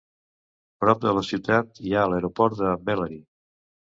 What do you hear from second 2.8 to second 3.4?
Bellary.